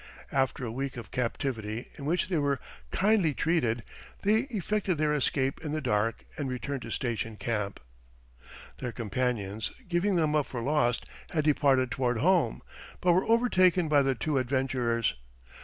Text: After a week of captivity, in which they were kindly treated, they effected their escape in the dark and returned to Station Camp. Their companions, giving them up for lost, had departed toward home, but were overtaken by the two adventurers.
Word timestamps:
After 0.31 0.65
a 0.65 0.71
week 0.71 0.97
of 0.97 1.11
captivity, 1.11 1.91
in 1.95 2.05
which 2.05 2.27
they 2.27 2.39
were 2.39 2.59
kindly 2.89 3.35
treated, 3.35 3.83
they 4.23 4.47
effected 4.49 4.97
their 4.97 5.13
escape 5.13 5.61
in 5.63 5.73
the 5.73 5.79
dark 5.79 6.25
and 6.37 6.49
returned 6.49 6.81
to 6.81 6.89
Station 6.89 7.35
Camp. 7.35 7.79
Their 8.79 8.91
companions, 8.91 9.69
giving 9.87 10.15
them 10.15 10.33
up 10.33 10.47
for 10.47 10.63
lost, 10.63 11.05
had 11.29 11.43
departed 11.43 11.91
toward 11.91 12.17
home, 12.17 12.63
but 12.99 13.11
were 13.13 13.29
overtaken 13.29 13.87
by 13.89 14.01
the 14.01 14.15
two 14.15 14.39
adventurers. 14.39 15.13